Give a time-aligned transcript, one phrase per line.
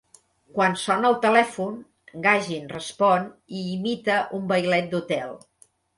[0.53, 1.75] Quan sona el telèfon,
[2.25, 3.27] Gagin respon
[3.61, 5.37] i imita un vailet d"hotel.